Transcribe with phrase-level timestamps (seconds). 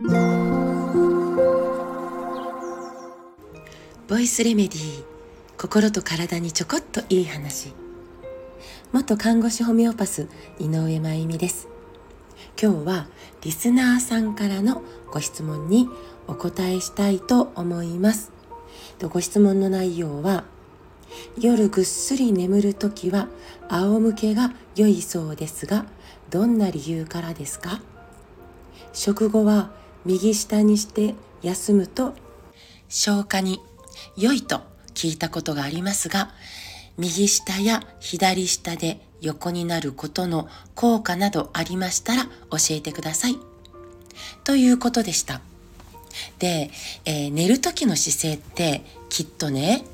[0.00, 0.06] ボ
[4.20, 5.04] イスレメディー
[5.60, 7.72] 心と体にちょこっといい話。
[8.92, 10.28] 元看護師ホメオパス
[10.60, 11.66] 井上真由美です。
[12.62, 13.08] 今日は
[13.42, 15.88] リスナーさんからのご質問に
[16.28, 18.30] お答えしたいと思います。
[19.02, 20.44] ご質問の内容は
[21.40, 23.26] 夜ぐっすり眠るときは
[23.68, 25.86] 仰向けが良いそうですが
[26.30, 27.80] どんな理由からですか？
[28.92, 32.14] 食後は右下にして休むと
[32.88, 33.60] 消化に
[34.16, 34.60] 良いと
[34.94, 36.30] 聞いたことがありますが
[36.96, 42.30] 右下や左下で横になることの効果などありましたら教
[42.70, 43.38] えてください。
[44.44, 45.40] ということでした。
[46.38, 46.70] で、
[47.04, 49.84] えー、寝る時の姿勢ってきっとね、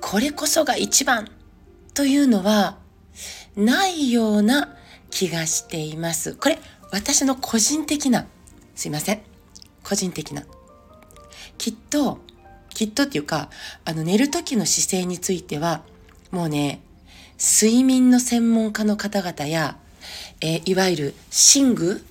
[0.00, 1.28] これこそが一番
[1.94, 2.78] というのは
[3.56, 4.76] ないような
[5.10, 6.34] 気がしています。
[6.34, 6.58] これ
[6.92, 8.26] 私の個人的な、
[8.76, 9.22] すいません。
[9.82, 10.44] 個人的な。
[11.58, 12.20] きっと、
[12.68, 13.48] きっとっていうか、
[13.86, 15.82] あの寝る時の姿勢については、
[16.30, 16.82] もうね、
[17.38, 19.78] 睡眠の専門家の方々や、
[20.42, 21.14] えー、いわゆる
[21.54, 22.04] 寝具、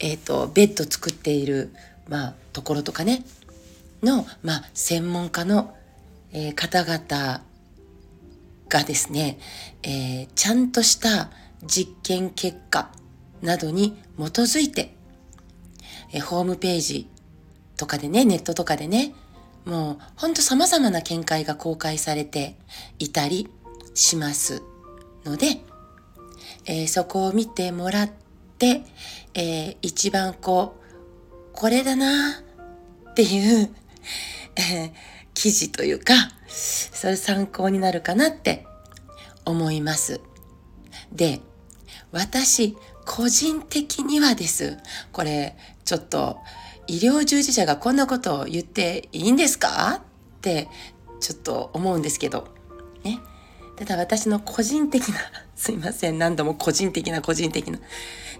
[0.00, 1.72] えっ、ー、と、ベッド作っている、
[2.08, 3.22] まあ、ところとかね、
[4.02, 5.74] の、まあ、専門家の、
[6.32, 7.42] えー、方々
[8.68, 9.38] がですね、
[9.82, 11.30] えー、ちゃんとした
[11.66, 12.90] 実験結果
[13.42, 14.95] などに基づいて、
[16.12, 17.08] え、ホームページ
[17.76, 19.14] とかでね、ネットとかでね、
[19.64, 22.56] もうほんと様々な見解が公開されて
[22.98, 23.48] いたり
[23.94, 24.62] します
[25.24, 25.60] ので、
[26.66, 28.10] えー、そこを見てもらっ
[28.58, 28.82] て、
[29.34, 32.40] えー、一番こう、これだな
[33.10, 33.70] っていう、
[35.34, 36.14] 記事というか、
[36.48, 38.66] それ参考になるかなって
[39.44, 40.20] 思います。
[41.12, 41.40] で、
[42.10, 44.78] 私、個人的にはです。
[45.12, 46.38] これ、ちょっと、
[46.88, 50.02] 医療従事者がこんなことを言っていいんですか？
[50.38, 50.68] って、
[51.20, 52.48] ちょっと思うんですけど。
[53.04, 53.20] ね。
[53.76, 55.16] ただ私の個人的な、
[55.54, 57.78] すいません、何度も個人的な個人的な、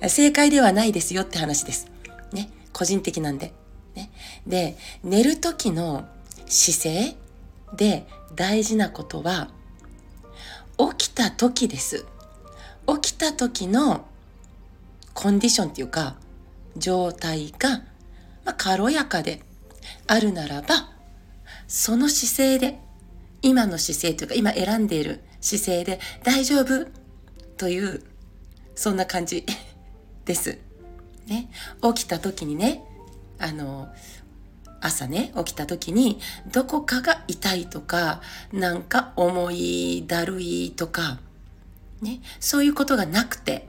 [0.09, 1.87] 正解ではないですよって話です。
[2.33, 2.51] ね。
[2.73, 3.53] 個人的なんで。
[3.95, 4.11] ね。
[4.47, 6.07] で、寝る時の
[6.47, 7.17] 姿勢
[7.77, 9.51] で大事なことは、
[10.79, 12.05] 起きた時です。
[12.89, 14.05] 起きた時の
[15.15, 16.17] コンディションっていうか、
[16.77, 17.79] 状態が、
[18.45, 19.41] まあ、軽やかで
[20.07, 20.91] あるならば、
[21.69, 22.79] その姿勢で、
[23.43, 26.87] 今の姿勢というか、今選んでいる姿勢で大丈夫
[27.57, 28.03] という、
[28.75, 29.45] そんな感じ
[30.25, 30.59] です。
[31.27, 31.51] ね。
[31.83, 32.83] 起きた時にね、
[33.39, 33.89] あの、
[34.81, 36.21] 朝ね、起きた時に、
[36.53, 38.21] どこかが痛いとか、
[38.53, 41.19] なんか重い、だるいとか、
[42.01, 43.69] ね、そういうことがなくて、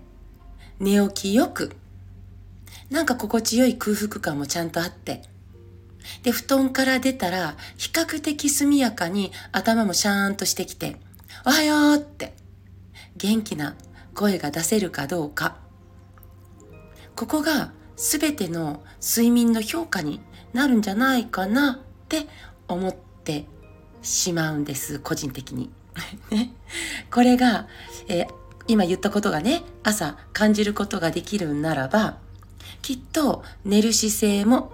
[0.80, 1.76] 寝起きよく、
[2.90, 5.24] なんか心地よい空腹感もちゃんとあって、
[6.24, 10.98] で、布団から出たら、比較的速やかに頭もシャーンとしてきて、
[11.46, 12.34] おはようって、
[13.18, 13.76] 元気な
[14.14, 15.58] 声が出せるかどうか。
[17.16, 20.22] ここが全ての睡眠の評価に
[20.54, 22.28] なるんじゃないかなって
[22.68, 23.46] 思って
[24.02, 25.72] しまうんです、個人的に。
[27.12, 27.68] これが、
[28.08, 28.28] えー、
[28.68, 32.20] 今言ったことがね、朝感じることができるならば、
[32.82, 34.72] きっと寝る姿勢も、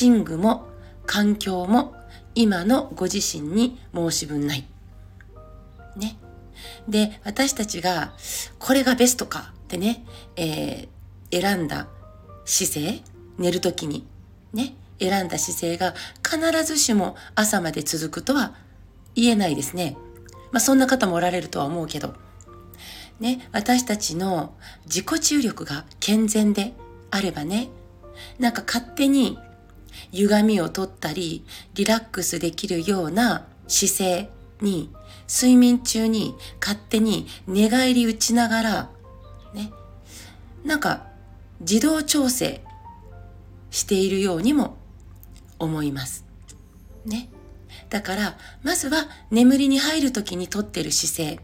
[0.00, 0.66] 寝具も、
[1.06, 1.94] 環境も、
[2.34, 4.64] 今のご自身に申し分ない。
[5.96, 6.16] ね。
[6.88, 8.12] で、私たちが、
[8.58, 10.04] これがベストかってね、
[10.36, 11.88] えー、選んだ
[12.44, 13.02] 姿勢、
[13.38, 14.06] 寝るときに、
[14.52, 18.54] ね、選んだ姿勢が必ずしも朝まで続くとは
[19.14, 19.96] 言えないですね。
[20.52, 22.14] まあそんな方もおられるとは思うけど。
[23.20, 24.54] ね、私たちの
[24.86, 26.74] 自己注力が健全で
[27.12, 27.68] あればね、
[28.38, 29.38] なんか勝手に
[30.12, 34.30] 歪みを取ったり、リラックスできるような姿勢
[34.62, 34.90] に、
[35.28, 38.90] 睡眠中に勝手に寝返り打ちながら、
[39.54, 39.70] ね、
[40.64, 41.06] なんか
[41.60, 42.64] 自動調整
[43.70, 44.78] しているようにも
[45.58, 46.24] 思います。
[47.04, 47.28] ね。
[47.90, 51.40] だから、まずは眠りに入るときにとってる姿勢。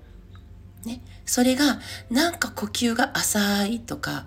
[0.87, 1.03] ね。
[1.26, 1.79] それが、
[2.11, 4.26] なんか呼吸が浅いとか、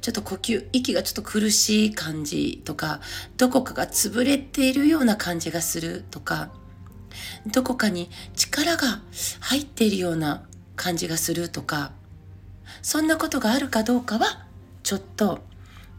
[0.00, 3.00] ちょっと呼吸、息がちょっと苦しい感じとか、
[3.36, 6.50] どこかが潰れているような感じがするとか、
[7.46, 9.00] どこかに力が
[9.40, 10.46] 入っているような
[10.76, 11.92] 感じがするとか、
[12.82, 14.46] そんなことがあるかどうかは、
[14.82, 15.40] ちょっと、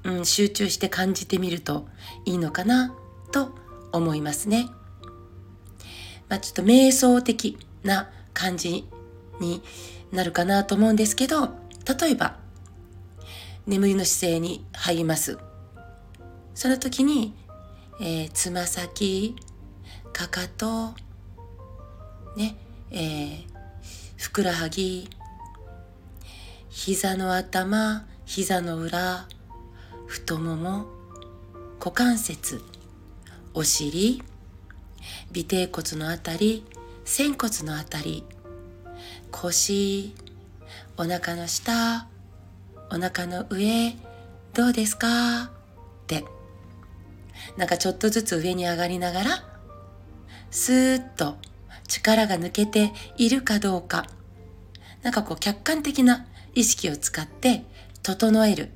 [0.03, 1.87] うん、集中して感じてみると
[2.25, 2.95] いいのかな
[3.31, 3.53] と
[3.91, 4.69] 思いますね。
[6.29, 8.87] まあ、ちょっと瞑想的な感じ
[9.39, 9.61] に
[10.11, 11.49] なるかなと思うんですけど、
[11.99, 12.37] 例えば、
[13.67, 15.37] 眠りの姿勢に入ります。
[16.53, 17.33] その時に、
[17.99, 19.35] えー、つま先、
[20.13, 20.93] かかと、
[22.35, 22.55] ね、
[22.91, 23.45] えー、
[24.17, 25.09] ふくらはぎ、
[26.69, 29.27] 膝の頭、膝の裏、
[30.07, 30.85] 太もも、
[31.79, 32.61] 股関節、
[33.53, 34.23] お尻、
[35.31, 36.65] 尾てい骨のあたり、
[37.05, 38.23] 仙骨のあたり、
[39.31, 40.13] 腰、
[40.97, 42.07] お腹の下、
[42.93, 43.95] お腹の上、
[44.53, 45.45] どうですか？
[45.45, 45.49] っ
[46.07, 46.25] て、
[47.55, 49.43] なんかちょっとずつ上に上がりながら、
[50.49, 51.37] スーッと
[51.87, 54.07] 力が抜けているかどうか、
[55.03, 57.63] なんかこう客観的な意識を使って
[58.03, 58.71] 整える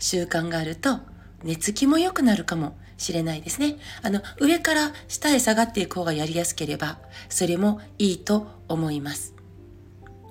[0.00, 0.98] 習慣があると
[1.44, 3.76] 寝つきも良くなるかもしれないですね。
[4.02, 9.34] あの、上から下へ下がっていく方がやりやすければ、それもいいと思います。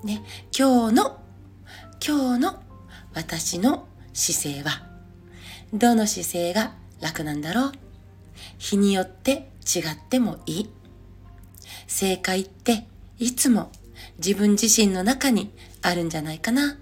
[0.04, 0.22] ね、
[0.58, 1.22] 今日の、
[2.06, 2.63] 今日の
[3.14, 4.88] 私の姿勢は、
[5.74, 7.72] どの姿勢が楽なんだろう？
[8.58, 10.70] 日によって違ってもいい。
[11.88, 12.88] 正解って
[13.20, 13.72] いつも
[14.18, 15.52] 自分自身の中に
[15.82, 16.78] あるんじゃないかな？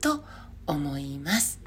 [0.00, 0.24] と
[0.66, 1.60] 思います。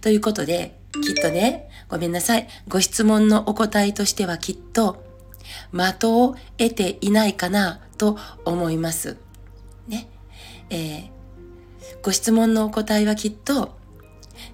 [0.00, 2.48] ということで、きっとね、ごめんなさい。
[2.68, 5.04] ご質問のお答えとしてはきっと、
[5.72, 7.80] 的を得ていないかな？
[7.96, 9.16] と思います。
[9.86, 10.08] ね。
[10.70, 11.10] えー、
[12.02, 13.76] ご質問のお答えはきっと、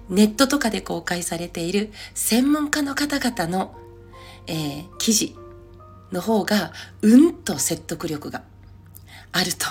[0.09, 3.75] ネットとかで公開されている専門家の方々の、
[4.47, 5.35] えー、記事
[6.11, 8.43] の方がうんと説得力が
[9.31, 9.67] あると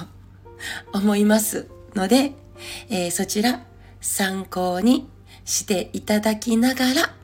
[0.92, 2.32] 思いますので、
[2.88, 3.64] えー、そちら
[4.00, 5.08] 参考に
[5.44, 7.14] していただきながら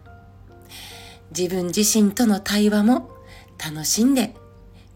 [1.37, 3.11] 自分自身との対話も
[3.59, 4.35] 楽しんで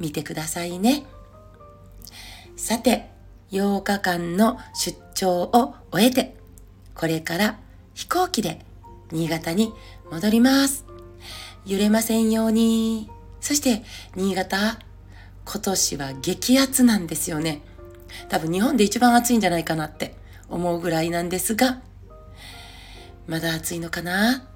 [0.01, 1.05] みてくださいね。
[2.57, 3.11] さて、
[3.53, 6.37] 8日間の出張を終えて、
[6.95, 7.59] これから
[7.95, 8.61] 飛行機で
[9.11, 9.73] 新潟に
[10.11, 10.85] 戻ります。
[11.67, 13.09] 揺れませんように。
[13.41, 13.83] そして
[14.17, 14.79] 新潟、
[15.45, 17.63] 今年は激アツなんですよね。
[18.29, 20.15] 多分日本で一番暑いんじゃないかなって
[20.49, 21.81] 思うぐらいなんですが、
[23.27, 24.47] まだ暑いのかな？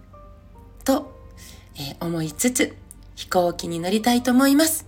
[0.85, 1.15] と、
[1.77, 2.77] えー、思いつつ
[3.15, 4.87] 飛行機に乗りたいと思います。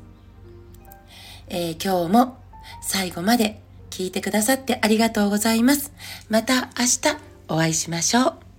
[1.49, 2.39] えー、今日も
[2.83, 5.93] 最後まで聞いてくださってありがとうございます。
[6.29, 7.17] また明日
[7.49, 8.50] お会いしましょう。